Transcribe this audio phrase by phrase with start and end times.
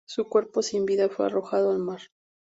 [0.07, 2.01] Su cuerpo sin vida fue arrojado al mar.